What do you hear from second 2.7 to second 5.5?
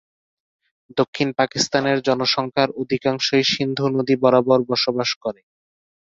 অধিকাংশই সিন্ধু নদী বরাবর বসবাস করে।